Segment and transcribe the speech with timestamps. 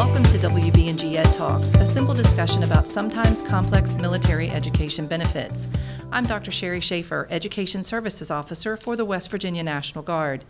[0.00, 5.68] Welcome to WVNG Ed Talks, a simple discussion about sometimes complex military education benefits.
[6.10, 6.50] I'm Dr.
[6.50, 10.46] Sherry Schaefer, Education Services Officer for the West Virginia National Guard.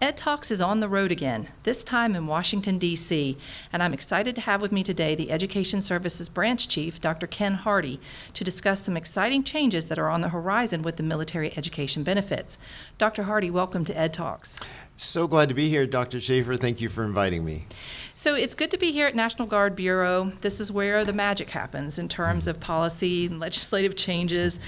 [0.00, 3.36] Ed Talks is on the road again, this time in Washington, D.C.,
[3.72, 7.26] and I'm excited to have with me today the Education Services Branch Chief, Dr.
[7.26, 8.00] Ken Hardy,
[8.34, 12.58] to discuss some exciting changes that are on the horizon with the military education benefits.
[12.98, 13.24] Dr.
[13.24, 14.56] Hardy, welcome to Ed Talks.
[14.96, 16.20] So glad to be here, Dr.
[16.20, 16.56] Schaefer.
[16.56, 17.66] Thank you for inviting me.
[18.14, 20.32] So it's good to be here at National Guard Bureau.
[20.40, 24.60] This is where the magic happens in terms of policy and legislative changes.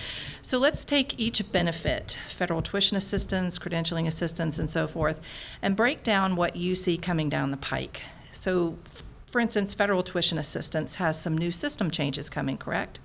[0.42, 5.20] So let's take each benefit federal tuition assistance, credentialing assistance, and so forth
[5.62, 8.02] and break down what you see coming down the pike.
[8.32, 8.78] So,
[9.30, 12.98] for instance, federal tuition assistance has some new system changes coming, correct?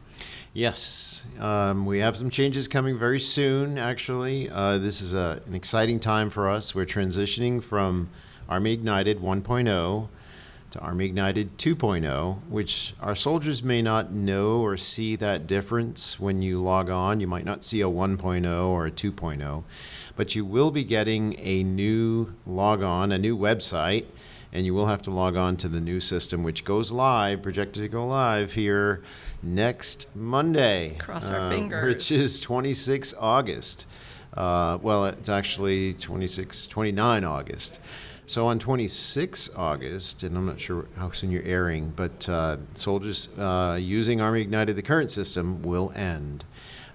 [0.54, 4.50] Yes, um, we have some changes coming very soon, actually.
[4.50, 6.76] Uh, this is a, an exciting time for us.
[6.76, 8.10] We're transitioning from
[8.50, 10.10] Army Ignited 1.0
[10.72, 16.42] to Army Ignited 2.0, which our soldiers may not know or see that difference when
[16.42, 17.20] you log on.
[17.20, 19.64] You might not see a 1.0 or a 2.0,
[20.16, 24.06] but you will be getting a new log on, a new website,
[24.54, 27.84] and you will have to log on to the new system, which goes live, projected
[27.84, 29.02] to go live here
[29.42, 30.96] next Monday.
[31.00, 31.86] Cross our uh, fingers.
[31.86, 33.86] Which is 26 August.
[34.34, 37.80] Uh, well, it's actually 26, 29 August.
[38.26, 43.28] So on 26 August, and I'm not sure how soon you're airing, but uh, soldiers
[43.38, 46.46] uh, using Army Ignited, the current system, will end.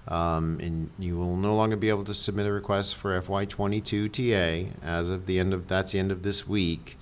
[0.07, 4.73] Um, and you will no longer be able to submit a request for FY22 TA
[4.81, 6.97] as of the end of that's the end of this week,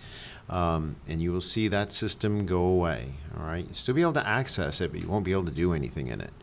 [0.49, 3.15] um, and you will see that system go away.
[3.37, 5.51] All right, you'll still be able to access it, but you won't be able to
[5.51, 6.33] do anything in it.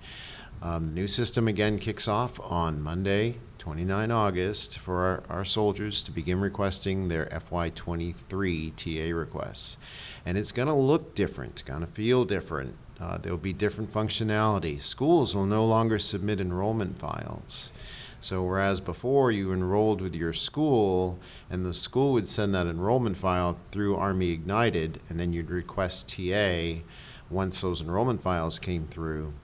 [0.61, 6.03] Um, the new system again kicks off on Monday, 29 August for our, our soldiers
[6.03, 9.77] to begin requesting their FY23 TA requests.
[10.25, 12.77] And it's going to look different, it's going to feel different.
[13.01, 14.81] Uh, there'll be different functionality.
[14.81, 17.73] Schools will no longer submit enrollment files.
[18.23, 21.19] So, whereas before you enrolled with your school
[21.51, 26.09] and the school would send that enrollment file through Army Ignited, and then you'd request
[26.09, 26.83] TA
[27.29, 29.35] once those enrollment files came through,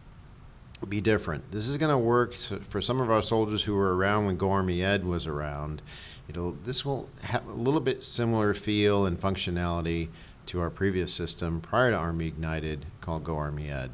[0.88, 1.50] be different.
[1.50, 4.52] This is going to work for some of our soldiers who were around when Go
[4.52, 5.82] Army Ed was around.
[6.28, 10.08] It'll this will have a little bit similar feel and functionality
[10.46, 13.90] to our previous system prior to Army Ignited called Go Army Ed.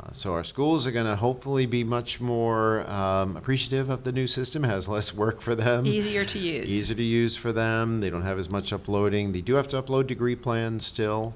[0.00, 4.12] Uh, so our schools are going to hopefully be much more um, appreciative of the
[4.12, 4.64] new system.
[4.64, 5.86] It has less work for them.
[5.86, 6.72] Easier to use.
[6.72, 8.00] Easier to use for them.
[8.00, 9.32] They don't have as much uploading.
[9.32, 11.34] They do have to upload degree plans still,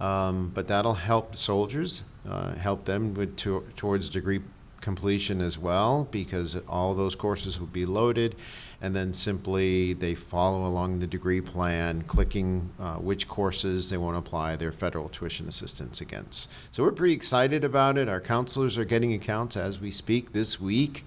[0.00, 4.40] um, but that'll help soldiers uh, help them with to, towards degree
[4.80, 8.36] completion as well because all those courses will be loaded
[8.80, 14.14] and then simply they follow along the degree plan clicking uh, which courses they want
[14.14, 16.50] to apply their federal tuition assistance against.
[16.70, 18.08] So we're pretty excited about it.
[18.08, 21.04] Our counselors are getting accounts as we speak this week.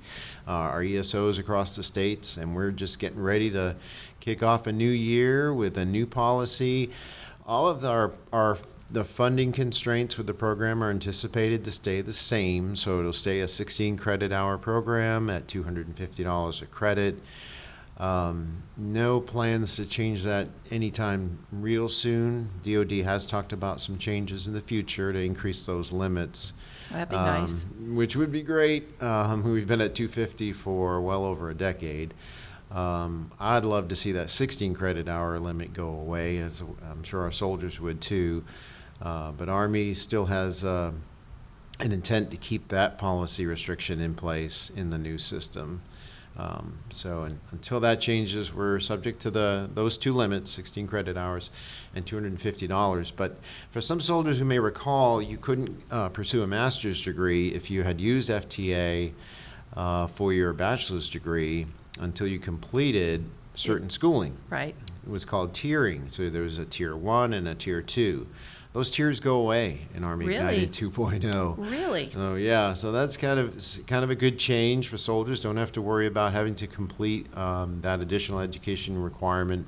[0.48, 3.76] Uh, our ESOs across the states and we're just getting ready to
[4.20, 6.90] kick off a new year with a new policy.
[7.46, 8.58] All of our, our
[8.92, 13.40] the funding constraints with the program are anticipated to stay the same, so it'll stay
[13.40, 17.20] a 16 credit hour program at $250 a credit.
[18.00, 22.50] Um, no plans to change that anytime real soon.
[22.64, 26.54] DoD has talked about some changes in the future to increase those limits.
[26.92, 27.66] That'd be um, nice.
[27.80, 29.02] Which would be great.
[29.04, 32.14] Um, we've been at 250 for well over a decade.
[32.72, 37.22] Um, I'd love to see that 16 credit hour limit go away, as I'm sure
[37.22, 38.46] our soldiers would too.
[39.02, 40.94] Uh, but Army still has uh,
[41.80, 45.82] an intent to keep that policy restriction in place in the new system.
[46.40, 51.18] Um, so in, until that changes, we're subject to the those two limits: 16 credit
[51.18, 51.52] hours
[51.94, 53.12] and $250.
[53.16, 53.38] But
[53.72, 57.84] for some soldiers who may recall, you couldn't uh, pursue a master's degree if you
[57.84, 59.12] had used FTA
[59.76, 61.68] uh, for your bachelor's degree
[62.00, 64.38] until you completed certain schooling.
[64.50, 64.76] Right.
[65.06, 66.10] It was called tiering.
[66.10, 68.28] So there was a tier one and a tier two
[68.74, 70.64] those tiers go away in Army really?
[70.64, 71.58] Ignited 2.0.
[71.58, 72.12] Really?
[72.16, 73.56] Oh yeah, so that's kind of
[73.88, 75.40] kind of a good change for soldiers.
[75.40, 79.66] Don't have to worry about having to complete um, that additional education requirement.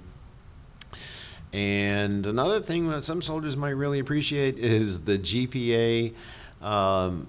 [1.53, 6.13] And another thing that some soldiers might really appreciate is the GPA
[6.62, 7.27] um,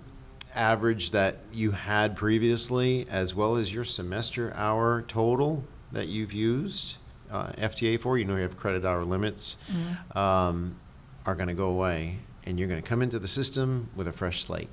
[0.54, 6.98] average that you had previously, as well as your semester hour total that you've used
[7.30, 8.18] uh, FTA for.
[8.18, 9.56] You know you have credit hour limits.
[9.70, 10.18] Mm-hmm.
[10.18, 10.76] Um,
[11.26, 14.12] are going to go away, and you're going to come into the system with a
[14.12, 14.68] fresh slate.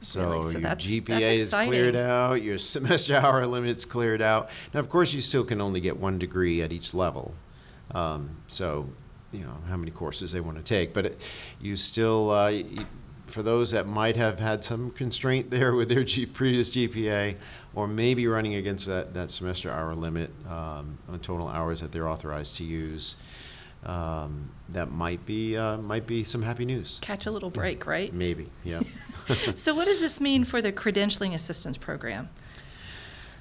[0.00, 0.52] So, really?
[0.52, 4.50] so your GPA that's is cleared out, your semester hour limit's cleared out.
[4.72, 7.34] Now, of course, you still can only get one degree at each level.
[7.92, 8.90] Um, so
[9.32, 10.92] you know, how many courses they want to take.
[10.92, 11.20] But it,
[11.60, 12.86] you still, uh, you,
[13.26, 17.36] for those that might have had some constraint there with their G, previous GPA,
[17.74, 22.08] or maybe running against that, that semester hour limit um, on total hours that they're
[22.08, 23.16] authorized to use,
[23.84, 26.98] um, that might be uh, might be some happy news.
[27.00, 28.12] Catch a little break, right?
[28.12, 28.80] Maybe, yeah.
[29.54, 32.28] so, what does this mean for the credentialing assistance program?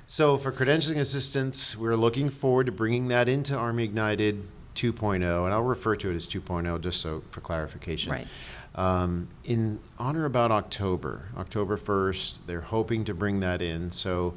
[0.05, 5.53] So, for credentialing assistance, we're looking forward to bringing that into Army Ignited 2.0, and
[5.53, 8.13] I'll refer to it as 2.0 just so for clarification.
[8.13, 8.27] Right.
[8.75, 13.91] Um, in honor about October, October 1st, they're hoping to bring that in.
[13.91, 14.35] So,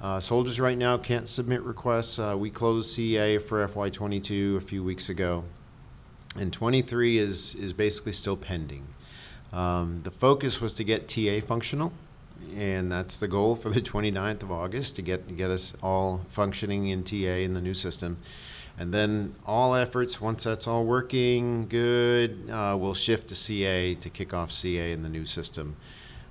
[0.00, 2.18] uh, soldiers right now can't submit requests.
[2.18, 5.44] Uh, we closed CA for FY22 a few weeks ago,
[6.36, 8.86] and 23 is is basically still pending.
[9.52, 11.92] Um, the focus was to get TA functional,
[12.56, 16.22] and that's the goal for the 29th of August to get to get us all
[16.30, 18.18] functioning in TA in the new system.
[18.80, 24.08] And then all efforts, once that's all working good, uh, we'll shift to CA to
[24.08, 25.74] kick off CA in the new system.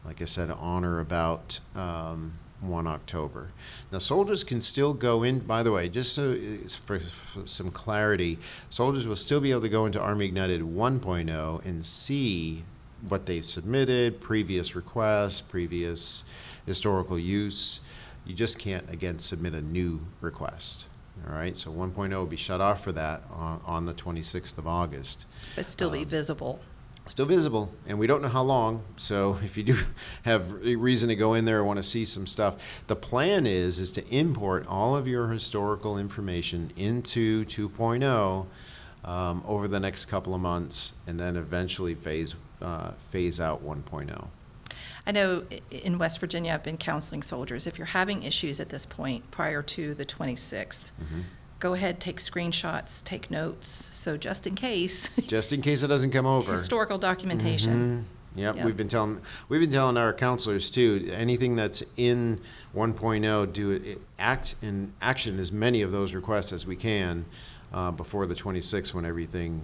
[0.05, 3.49] Like I said, on or about um, 1 October.
[3.91, 6.35] Now, soldiers can still go in, by the way, just so
[6.85, 8.39] for, for, some clarity,
[8.69, 12.63] soldiers will still be able to go into Army Ignited 1.0 and see
[13.07, 16.23] what they've submitted, previous requests, previous
[16.65, 17.79] historical use.
[18.25, 20.87] You just can't, again, submit a new request.
[21.27, 24.67] All right, so 1.0 will be shut off for that on, on the 26th of
[24.67, 25.25] August.
[25.55, 26.59] But still be Um, visible.
[27.07, 28.83] Still visible, and we don't know how long.
[28.97, 29.77] So if you do
[30.23, 32.55] have reason to go in there or want to see some stuff,
[32.87, 38.45] the plan is is to import all of your historical information into 2.0
[39.05, 44.27] um, over the next couple of months, and then eventually phase uh, phase out 1.0.
[45.05, 47.65] I know in West Virginia, I've been counseling soldiers.
[47.65, 51.21] If you're having issues at this point prior to the 26th, Mm-hmm.
[51.59, 53.69] Go ahead, take screenshots, take notes.
[53.69, 56.51] So just in case, Just in case it doesn't come over.
[56.51, 58.05] historical documentation.
[58.35, 58.39] Mhm.
[58.39, 58.65] Yep, Yep.
[58.65, 59.19] we've been telling
[59.49, 61.09] we've been telling our counselors too.
[61.11, 62.39] Anything that's in
[62.75, 67.25] 1.0, do it, act in action as many of those requests as we can
[67.73, 69.61] uh, before the 26th when everything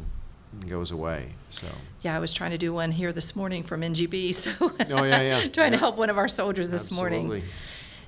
[0.67, 1.29] goes away.
[1.49, 1.67] So
[2.01, 4.51] Yeah, I was trying to do one here this morning from NGB, so.
[4.59, 5.47] Oh, yeah, yeah.
[5.49, 7.43] Trying to help one of our soldiers this morning.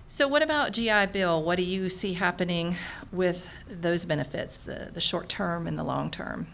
[0.08, 1.44] So what about GI Bill?
[1.44, 2.76] What do you see happening
[3.12, 6.48] with those benefits, the, the short term and the long term?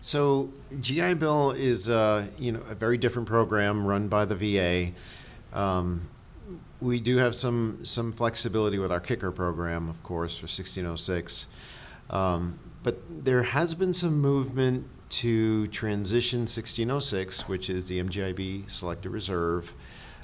[0.00, 0.50] So
[0.80, 4.92] GI Bill is uh, you know a very different program run by the VA.
[5.52, 6.08] Um,
[6.80, 11.48] we do have some some flexibility with our kicker program, of course, for 1606.
[12.08, 19.10] Um, but there has been some movement to transition 1606, which is the MGIB Selected
[19.10, 19.74] Reserve,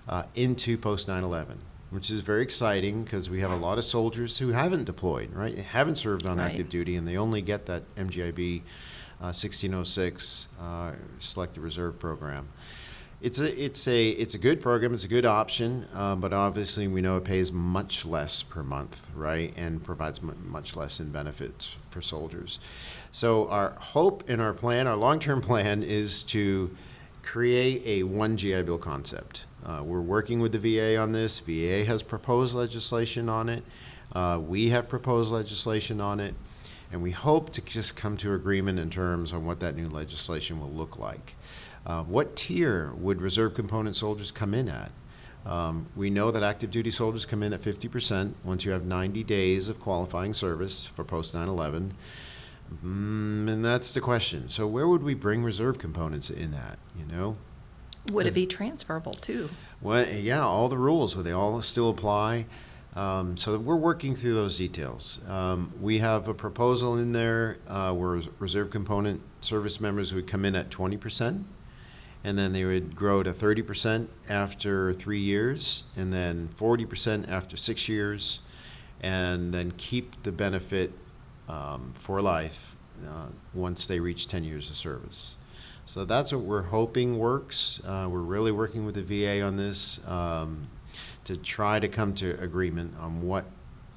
[0.09, 1.57] uh, into post 9/11,
[1.91, 5.57] which is very exciting because we have a lot of soldiers who haven't deployed, right,
[5.59, 6.51] haven't served on Right.
[6.51, 8.63] active duty, and they only get that MGIB
[9.21, 12.49] uh, 1606 uh, Selected Reserve program.
[13.23, 14.93] It's a it's a it's a good program.
[14.93, 19.09] It's a good option, uh, but obviously we know it pays much less per month,
[19.15, 22.59] right, and provides mu- much less in benefits for soldiers.
[23.11, 26.77] So our hope and our plan, our long-term plan, is to
[27.23, 29.47] create a one GI Bill concept.
[29.65, 31.39] Uh, we're working with the VA on this.
[31.41, 33.65] VA has proposed legislation on it.
[34.13, 36.35] Uh, we have proposed legislation on it,
[36.93, 40.61] and we hope to just come to agreement in terms on what that new legislation
[40.61, 41.35] will look like.
[41.85, 44.91] Uh, what tier would reserve component soldiers come in at?
[45.45, 49.23] Um, we know that active duty soldiers come in at 50% once you have 90
[49.23, 51.95] days of qualifying service for post 9 11.
[52.85, 54.49] Mm, and that's the question.
[54.49, 56.79] So, where would we bring reserve components in at?
[56.99, 57.37] You know?
[58.13, 59.51] Would it be transferable too?
[59.81, 62.47] Well, yeah, all the rules, would they all still apply?
[62.95, 65.21] Um, so we're working through those details.
[65.29, 70.47] Um, we have a proposal in there uh, where reserve component service members would come
[70.47, 71.45] in at 20%,
[72.25, 77.87] and then they would grow to 30% after three years, and then 40% after six
[77.87, 78.41] years,
[79.03, 80.93] and then keep the benefit
[81.51, 85.37] um, for life uh, once they reach 10 years of service.
[85.87, 87.81] So that's what we're hoping works.
[87.87, 90.67] Uh, we're really working with the VA on this um,
[91.25, 93.45] to try to come to agreement on what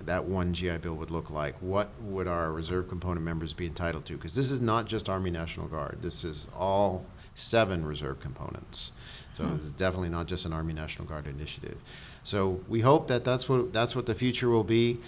[0.05, 1.55] that one GI Bill would look like.
[1.61, 4.13] What would our reserve component members be entitled to?
[4.13, 5.97] Because this is not just Army National Guard.
[6.01, 8.91] This is all seven reserve components.
[9.33, 9.55] So Hmm.
[9.55, 11.77] it's definitely not just an Army National Guard initiative.
[12.23, 14.99] So we hope that that's what that's what the future will be.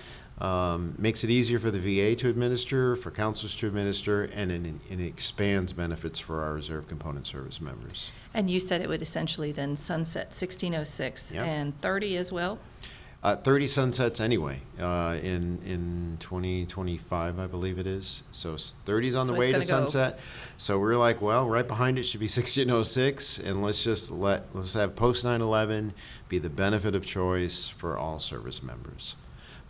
[0.41, 4.73] Um, makes it easier for the VA to administer, for counselors to administer, and it,
[4.89, 8.11] it expands benefits for our reserve component service members.
[8.33, 11.45] And you said it would essentially then sunset 1606 Yep.
[11.45, 12.57] and 30 as well?
[13.21, 18.23] Uh, 30 sunsets anyway uh, in in 2025, I believe it is.
[18.31, 19.67] So s- 30's on So the way to gonna go.
[19.67, 20.19] sunset.
[20.57, 24.73] So we're like, well, right behind it should be 1606, and let's just let let's
[24.73, 25.91] have post 9/11
[26.29, 29.15] be the benefit of choice for all service members.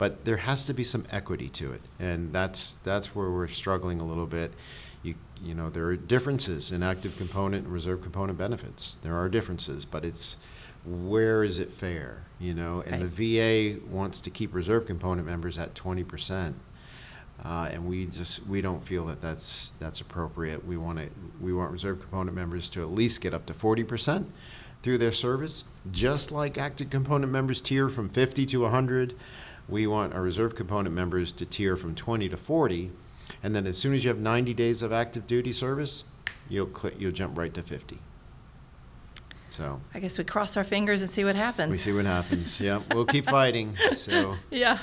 [0.01, 4.01] But there has to be some equity to it, and that's that's where we're struggling
[4.01, 4.51] a little bit.
[5.03, 8.95] You you know there are differences in active component and reserve component benefits.
[8.95, 10.37] There are differences, but it's
[10.83, 12.23] where is it fair?
[12.39, 16.55] You know, and the VA wants to keep reserve component members at 20 percent.
[17.45, 20.65] Uh, and we just we don't feel that that's that's appropriate.
[20.65, 23.83] We want to we want reserve component members to at least get up to forty
[23.83, 24.31] percent
[24.81, 29.13] through their service, just like active component members tier from fifty to hundred.
[29.69, 32.91] We want our reserve component members to tier from twenty to forty,
[33.41, 36.03] and then as soon as you have ninety days of active duty service,
[36.49, 37.99] you'll click you'll jump right to fifty.
[39.49, 41.71] So I guess we cross our fingers and see what happens.
[41.71, 42.59] we see what happens.
[42.61, 43.77] Yeah, we'll keep fighting.
[43.91, 44.37] So.
[44.49, 44.79] Yeah.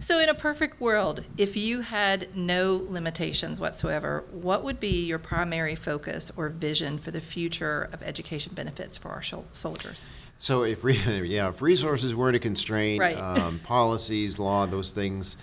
[0.00, 5.18] So, in a perfect world, if you had no limitations whatsoever, what would be your
[5.18, 10.08] primary focus or vision for the future of education benefits for our shol- soldiers?
[10.38, 10.94] So if re-
[11.26, 13.16] yeah, if resources weren't a constraint, Right.
[13.18, 15.36] um, policies, law, those things,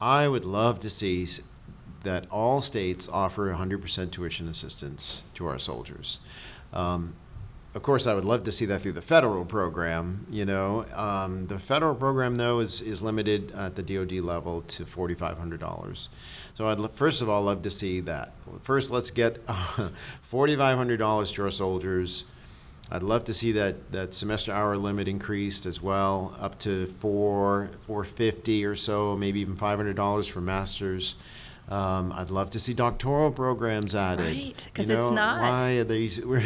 [0.00, 1.26] I would love to see
[2.04, 6.20] that all states offer 100% tuition assistance to our soldiers.
[6.72, 7.14] Um,
[7.74, 10.26] of course, I would love to see that through the federal program.
[10.30, 14.84] You know, um, the federal program though is is limited at the DoD level to
[14.86, 16.08] forty five hundred dollars.
[16.54, 18.32] So I'd lo- first of all love to see that.
[18.62, 19.38] First, let's get
[20.22, 22.24] forty five hundred dollars to our soldiers.
[22.90, 27.70] I'd love to see that, that semester hour limit increased as well, up to four,
[27.80, 31.16] four fifty or so, maybe even five hundred dollars for masters.
[31.70, 34.34] Um, I'd love to see doctoral programs added.
[34.34, 35.42] Right, 'cause You it's not.
[35.42, 36.18] Why are these?
[36.24, 36.42] We're,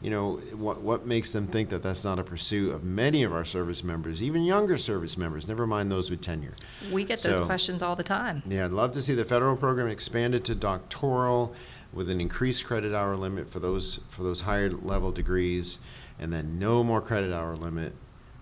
[0.00, 3.34] you know, what what makes them think that that's not a pursuit of many of
[3.34, 5.46] our service members, even younger service members?
[5.46, 6.54] Never mind those with tenure.
[6.90, 8.42] We get those So- questions all the time.
[8.48, 11.54] Yeah, I'd love to see the federal program expanded to doctoral
[11.92, 15.78] with an increased credit hour limit for those for those higher level degrees,
[16.18, 17.94] and then no more credit hour limit.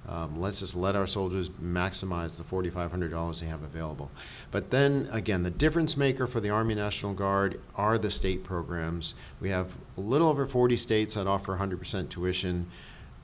[0.08, 4.10] Um, let's just let our soldiers maximize the forty-five hundred dollars they have available.
[4.50, 9.14] But then again, the difference maker for the Army National Guard are the state programs.
[9.40, 12.66] We have a little over forty states that offer hundred percent tuition,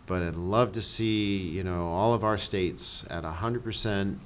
[0.07, 4.21] but I'd love to see you know all of our states at hundred percent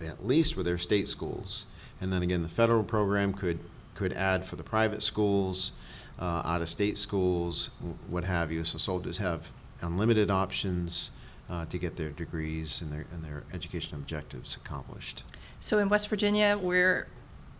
[0.00, 1.66] at least with their state schools.
[2.00, 3.58] And then again, the federal program could,
[4.00, 5.72] could add for the private schools,
[6.18, 7.68] uh, out-of-state schools,
[8.08, 8.64] what have you.
[8.64, 9.52] So soldiers have
[9.82, 11.10] unlimited options
[11.50, 15.22] uh, to get their degrees and their, and their education objectives accomplished.
[15.58, 17.08] So, in West Virginia, we're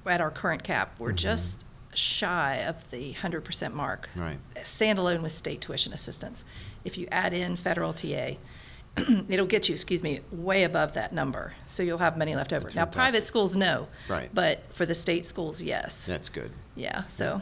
[0.06, 0.94] at our current cap.
[0.98, 1.16] We're Mhm.
[1.16, 4.08] just shy of the 100% mark.
[4.16, 4.38] Right.
[4.56, 6.44] Standalone with state tuition assistance.
[6.84, 8.38] If you add in federal TA,
[9.28, 11.54] it'll get you, excuse me, way above that number.
[11.66, 12.64] So you'll have money left over.
[12.64, 13.86] That's Now, private schools, no.
[14.08, 14.28] Right.
[14.32, 16.06] But for the state schools, yes.
[16.06, 16.50] That's good.
[16.76, 17.40] Yeah, so,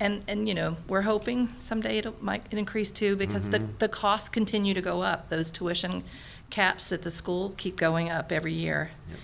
[0.00, 3.78] and, and, you know, we're hoping someday it might increase too, because the, Mhm.
[3.78, 5.28] the costs continue to go up.
[5.28, 6.02] Those tuition
[6.50, 8.90] caps at the school keep going up every year.
[9.10, 9.18] Yep.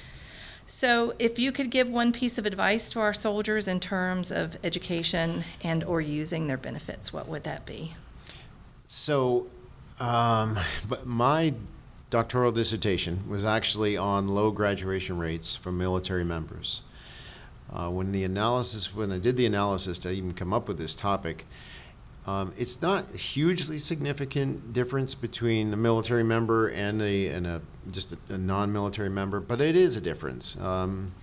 [0.67, 4.57] So if you could give one piece of advice to our soldiers in terms of
[4.65, 7.95] education and/or using their benefits, what would that be?
[8.87, 9.47] So,
[10.05, 10.59] um,
[10.89, 11.55] but my
[12.11, 16.83] doctoral dissertation was actually on low graduation rates for military members.
[17.73, 20.95] Uh, when the analysis, when I did the analysis to even come up with this
[20.95, 21.47] topic,
[22.27, 27.63] um, it's not a hugely significant difference between a military member and a and a
[27.91, 30.59] just a, a non-military member, but it is a difference.
[30.61, 31.15] Um,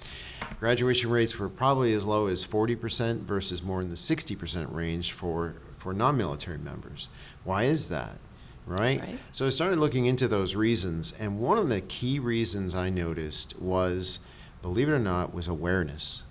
[0.60, 5.56] graduation rates were probably as low as 40% versus more in the 60% range for
[5.78, 7.10] for non-military members.
[7.44, 8.18] Why is that?
[8.66, 9.00] Right?
[9.02, 9.20] Right.
[9.32, 13.60] So I started looking into those reasons, and one of the key reasons I noticed
[13.60, 14.20] was,
[14.62, 16.24] believe it or not, was awareness.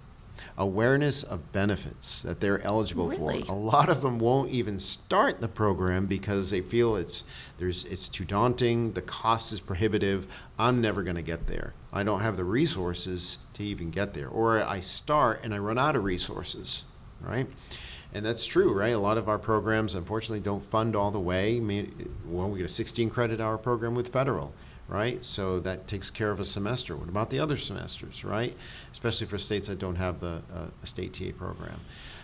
[0.57, 3.43] Awareness of benefits that they're eligible Really?
[3.43, 3.53] for.
[3.53, 7.25] A lot of them won't even start the program because they feel it's
[7.59, 10.27] there's it's too daunting, the cost is prohibitive.
[10.59, 11.73] I'm never going to get there.
[11.93, 15.79] I don't have the resources to even get there, or I start and I run
[15.79, 16.85] out of resources,
[17.21, 17.47] right?
[18.13, 18.89] And that's true, right?
[18.89, 21.59] A lot of our programs, unfortunately, don't fund all the way.
[21.59, 21.87] I
[22.27, 24.53] well, we get a 16 credit hour program with federal,
[24.89, 25.25] right?
[25.25, 26.97] So that takes care of a semester.
[26.97, 28.57] What about the other semesters, right?
[28.91, 31.81] Especially for states that don't have the uh, a state TA program.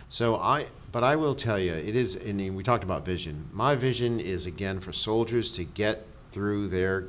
[0.09, 2.17] So I, but I will tell you, it is.
[2.17, 3.49] And we talked about vision.
[3.53, 7.07] My vision is again for soldiers to get through their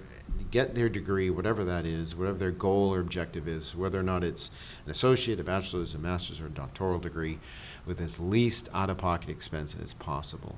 [0.52, 4.24] get their degree, whatever that is, whatever their goal or objective is, whether or not
[4.24, 4.52] it's
[4.86, 7.40] an associate, a bachelor's, a master's, or a doctoral degree,
[7.88, 10.58] with as least out of pocket expense as possible.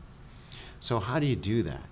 [0.80, 1.90] So, how do you do that?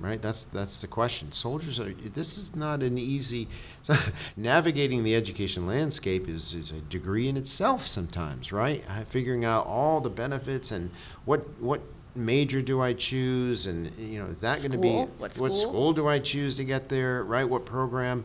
[0.00, 0.20] right?
[0.20, 1.30] That's that's the question.
[1.30, 1.92] Soldiers are.
[1.92, 3.48] This is not an easy.
[4.36, 8.84] navigating the education landscape is is a degree in itself sometimes, right?
[8.88, 10.90] Uh, figuring out all the benefits and
[11.24, 11.82] what what
[12.14, 15.48] major do I choose, and you know, is that going to be what school?
[15.48, 17.48] what school do I choose to get there, right?
[17.48, 18.24] What program?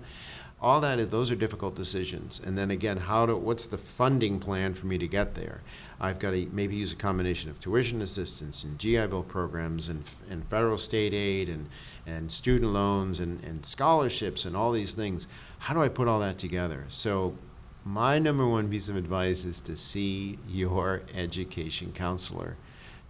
[0.62, 2.40] All that those are difficult decisions.
[2.40, 5.62] And then again, how to what's the funding plan for me to get there?
[6.00, 10.04] I've got to maybe use a combination of tuition assistance and GI Bill programs and,
[10.30, 11.68] and federal state aid and,
[12.06, 15.28] and student loans and, and scholarships and all these things.
[15.60, 16.86] How do I put all that together?
[16.90, 17.38] So,
[17.84, 22.58] my number one piece of advice is to see your education counselor.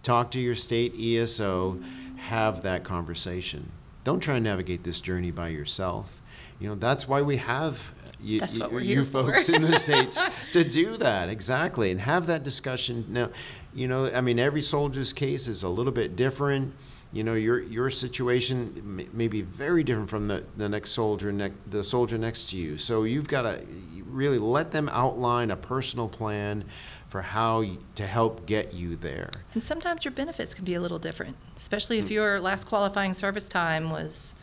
[0.02, 1.80] Talk to your state ESO,
[2.16, 3.72] have that conversation.
[4.04, 6.15] Don't try and navigate this journey by yourself.
[6.58, 10.22] You know, that's why we have you, you, you folks in the states
[10.52, 13.04] to do that exactly and have that discussion.
[13.08, 13.30] Now,
[13.74, 16.72] you know, I mean, every soldier's case is a little bit different.
[17.12, 21.30] You know, your your situation may, may be very different from the, the next soldier,
[21.30, 22.78] ne- the soldier next to you.
[22.78, 23.62] So you've got to
[24.06, 26.64] really let them outline a personal plan
[27.08, 29.30] for how to help get you there.
[29.54, 32.04] And sometimes your benefits can be a little different, especially Mm.
[32.04, 34.34] if your last qualifying service time was,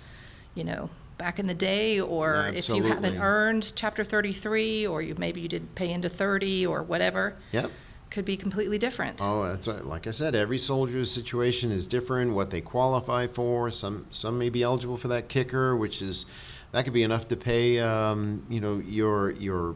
[0.55, 0.89] you know,
[1.23, 5.47] back in the day, or if you haven't earned Chapter 33, or you, maybe you
[5.47, 7.71] didn't pay into 30, or whatever, Yep.
[8.09, 9.19] could be completely different.
[9.21, 9.85] Oh, that's right.
[9.85, 12.33] Like I said, every soldier's situation is different.
[12.33, 16.25] What they qualify for, some some may be eligible for that kicker, which is
[16.73, 19.75] that could be enough to pay, um, you know, your your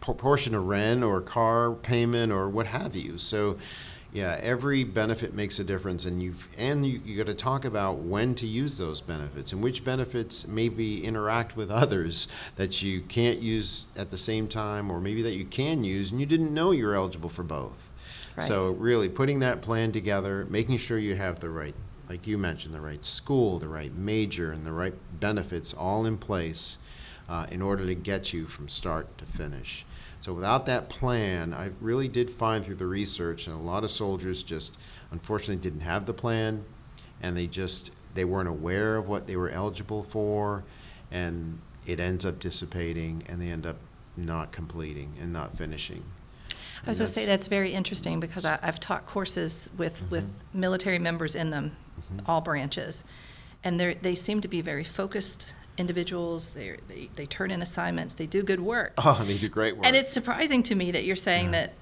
[0.00, 3.18] proportion of rent or car payment or what have you.
[3.18, 3.56] So,
[4.12, 7.98] yeah, every benefit makes a difference, and you've and you, you got to talk about
[7.98, 13.40] when to use those benefits and which benefits maybe interact with others that you can't
[13.40, 16.70] use at the same time, or maybe that you can use and you didn't know
[16.70, 17.90] you're eligible for both.
[18.36, 18.44] Right.
[18.44, 21.74] So really putting that plan together, making sure you have the right,
[22.08, 26.16] like you mentioned, the right school, the right major, and the right benefits all in
[26.16, 26.78] place
[27.28, 29.84] uh, in order to get you from start to finish.
[30.20, 33.90] So without that plan, I really did find through the research, and a lot of
[33.90, 34.78] soldiers just
[35.10, 36.64] unfortunately didn't have the plan,
[37.22, 40.64] and they just they weren't aware of what they were eligible for,
[41.10, 43.76] and it ends up dissipating, and they end up
[44.16, 46.02] not completing and not finishing.
[46.84, 50.02] I was And going to say that's very interesting because I, I've taught courses with,
[50.10, 50.60] with Mm-hmm.
[50.60, 51.76] military members in them,
[52.26, 53.04] all branches,
[53.62, 56.50] and they they seem to be very focused individuals.
[56.50, 58.14] They they they turn in assignments.
[58.14, 58.92] They do good work.
[59.04, 59.86] Oh, they do great work.
[59.86, 61.72] And it's surprising to me that you're saying that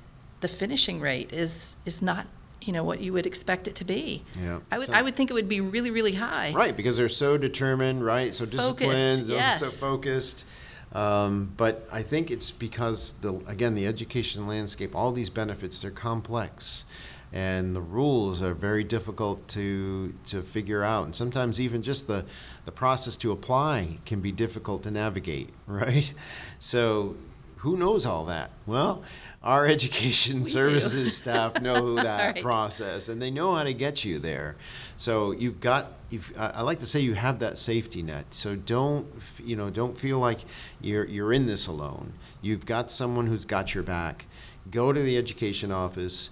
[0.40, 2.26] the finishing rate is is not
[2.62, 4.22] you know what you would expect it to be.
[4.40, 4.60] Yeah.
[4.70, 6.52] I would So- I would think it would be really really high.
[6.52, 8.34] Right, because they're so determined, right?
[8.34, 9.80] So disciplined, so- so yes.
[9.80, 10.44] focused.
[10.92, 15.90] Um, but I think it's because the again the education landscape, all these benefits, they're
[15.90, 16.84] complex,
[17.32, 21.04] and the rules are very difficult to to figure out.
[21.04, 22.24] And sometimes even just the
[22.64, 26.12] the process to apply can be difficult to navigate, right?
[26.58, 27.16] So
[27.60, 28.50] who knows all that?
[28.66, 29.02] Well,
[29.42, 30.46] our education do.
[30.46, 32.42] services staff know that Right.
[32.42, 34.56] process, and they know how to get you there.
[34.96, 38.26] So you've got, you've, I I like to say you have that safety net.
[38.34, 39.06] So don't,
[39.44, 40.40] you know, don't feel like
[40.80, 42.12] you're you're in this alone.
[42.42, 44.26] You've got someone who's got your back.
[44.70, 46.30] Go to the education office.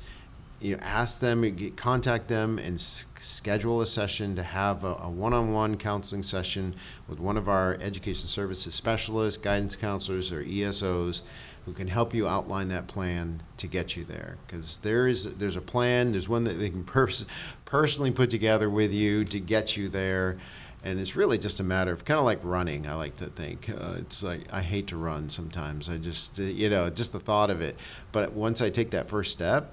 [0.65, 1.45] You know, ask them,
[1.77, 6.75] contact them, and s- schedule a session to have a, a one-on-one counseling session
[7.07, 11.21] with one of our education services specialists, guidance counselors, or ESOs
[11.67, 14.39] who can help you outline that plan to get you there.
[14.47, 16.13] Because there is there's a plan.
[16.13, 17.27] There's one that they can pers-
[17.67, 20.39] personally put together with you to get you there.
[20.83, 22.87] And it's really just a matter of kind of like running.
[22.87, 25.91] I like to think uh, it's like I hate to run sometimes.
[25.91, 27.77] I just uh, you know just the thought of it.
[28.13, 29.71] But once I take that first step,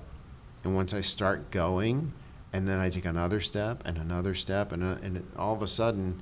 [0.63, 2.13] and once I start going,
[2.53, 5.67] and then I take another step and another step, and, uh, and all of a
[5.67, 6.21] sudden,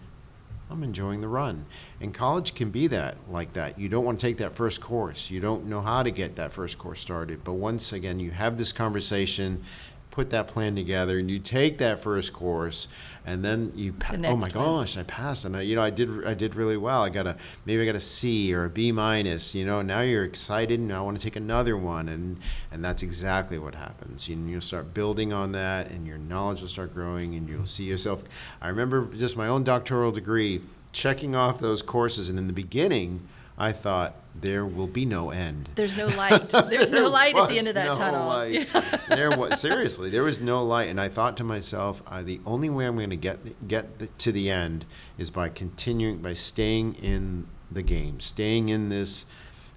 [0.70, 1.66] I'm enjoying the run.
[2.00, 3.80] And college can be that, like that.
[3.80, 5.32] You don't want to take that first course.
[5.32, 7.44] You don't know how to get that first course started.
[7.44, 9.64] But once again, you have this conversation,
[10.12, 12.88] put that plan together, and you take that first course,
[13.26, 14.50] and then you, pa- The oh my one.
[14.52, 17.04] gosh, I passed, and I, you know, I did, I did really well.
[17.04, 19.54] I got a, maybe I got a C or a B minus.
[19.54, 22.38] You know, now you're excited, and I want to take another one, and
[22.72, 24.28] and that's exactly what happens.
[24.28, 27.84] You you'll start building on that, and your knowledge will start growing, and you'll see
[27.86, 28.24] yourself.
[28.62, 33.28] I remember just my own doctoral degree, checking off those courses, and in the beginning,
[33.60, 35.70] I thought there will be no end.
[35.76, 36.50] There's no light.
[36.50, 38.28] There's no light at the end of that no tunnel.
[38.28, 38.70] light.
[39.10, 42.70] there was seriously there was no light, and I thought to myself, I, the only
[42.70, 44.86] way I'm going to get get the, to the end
[45.18, 49.26] is by continuing by staying in the game, staying in this,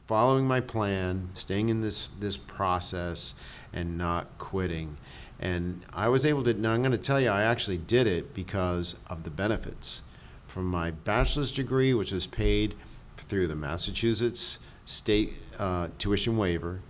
[0.07, 3.35] following my plan, staying in this this process,
[3.73, 4.97] and not quitting.
[5.41, 8.33] And I was able to, now I'm going to tell you, I actually did it
[8.33, 10.03] because of the benefits.
[10.47, 12.77] From my bachelor's degree, which was paid
[13.33, 16.81] through the Massachusetts state uh, tuition waiver,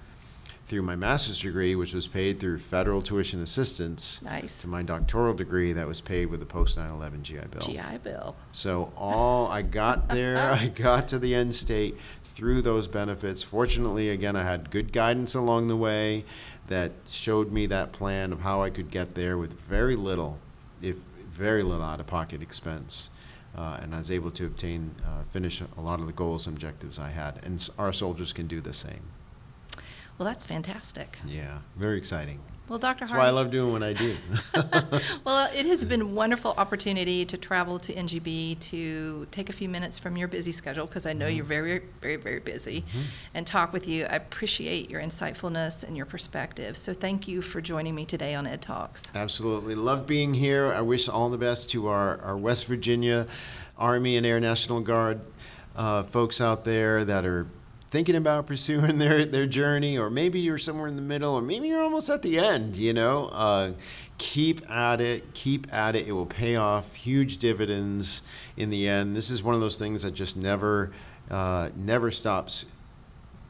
[0.66, 4.60] through my master's degree, which was paid through federal tuition assistance, Nice.
[4.62, 7.60] to my doctoral degree that was paid with the post 9 11 GI Bill.
[7.60, 8.34] GI Bill.
[8.50, 13.44] So all I got there, I got to the end state through those benefits.
[13.44, 16.24] Fortunately, again, I had good guidance along the way
[16.66, 20.40] that showed me that plan of how I could get there with very little,
[20.80, 20.96] if
[21.30, 23.10] very little out of pocket expense.
[23.56, 26.56] Uh, and I was able to obtain, uh, finish a lot of the goals and
[26.56, 27.44] objectives I had.
[27.44, 29.02] And s- our soldiers can do the same.
[30.18, 31.18] Well, that's fantastic.
[31.26, 32.40] Yeah, very exciting.
[32.72, 33.00] Well, Dr.
[33.00, 34.16] That's why I love doing what I do.
[35.24, 39.68] Well, it has been a wonderful opportunity to travel to NGB to take a few
[39.68, 41.36] minutes from your busy schedule, because I know Mm-hmm.
[41.36, 42.82] you're very, very, very busy,
[43.34, 44.04] and talk with you.
[44.06, 46.78] I appreciate your insightfulness and your perspective.
[46.78, 49.02] So thank you for joining me today on Ed Talks.
[49.14, 49.74] Absolutely.
[49.74, 50.72] Love being here.
[50.72, 53.26] I wish all the best to our, our West Virginia
[53.76, 55.20] Army and Air National Guard
[55.76, 57.46] uh, folks out there that are
[57.92, 61.68] thinking about pursuing their, their journey, or maybe you're somewhere in the middle, or maybe
[61.68, 63.28] you're almost at the end, you know.
[63.28, 63.72] Uh,
[64.18, 65.34] keep at it.
[65.34, 66.08] Keep at it.
[66.08, 68.22] It will pay off huge dividends
[68.56, 69.14] in the end.
[69.14, 70.90] This is one of those things that just never,
[71.30, 72.66] uh, never stops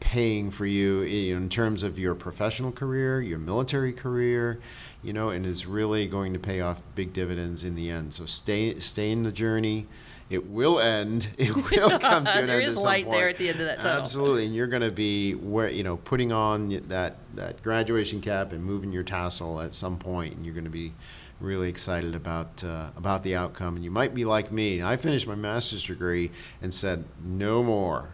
[0.01, 4.59] paying for you in terms of your professional career, your military career,
[5.01, 8.13] you know, and is really going to pay off big dividends in the end.
[8.13, 9.87] So stay stay in the journey.
[10.33, 11.29] It will end.
[11.39, 12.69] It will come to an There end.
[12.69, 13.31] is at some light there point.
[13.31, 14.01] at the end of that tunnel.
[14.03, 18.53] Absolutely, and you're going to be where you know putting on that that graduation cap
[18.53, 20.95] and moving your tassel at some point, and you're going to be
[21.39, 23.77] really excited about uh, about the outcome.
[23.77, 24.83] And you might be like me.
[24.83, 26.31] I finished my master's degree
[26.63, 28.11] and said no more.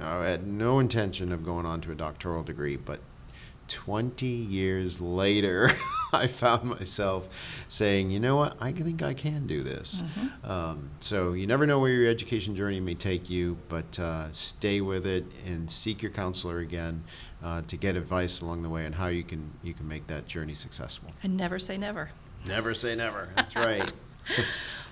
[0.00, 3.00] I had no intention of going on to a doctoral degree, but
[3.70, 5.70] 20 years later,
[6.12, 7.28] I found myself
[7.68, 10.02] saying, you know what, I think I can do this.
[10.44, 14.80] Um, so you never know where your education journey may take you, but uh, stay
[14.80, 17.04] with it and seek your counselor again
[17.42, 20.26] uh, to get advice along the way on how you can, you can make that
[20.26, 21.12] journey successful.
[21.22, 22.10] And never say never.
[22.46, 23.28] Never say never.
[23.36, 23.92] That's right.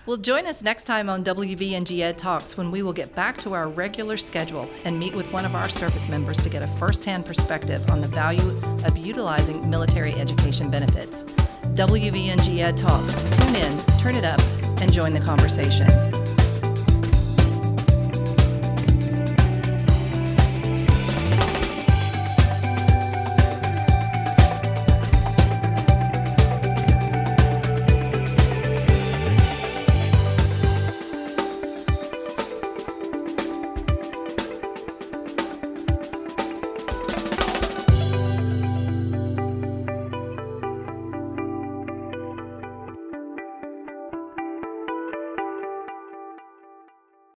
[0.09, 3.53] Well, join us next time on WVNG Ed Talks when we will get back to
[3.53, 7.27] our regular schedule and meet with one of our service members to get a firsthand
[7.27, 8.51] perspective on the value
[8.87, 11.25] of utilizing military education benefits.
[11.75, 13.21] WVNG Ed Talks.
[13.37, 14.41] Tune in, turn it up,
[14.81, 15.87] and join the conversation.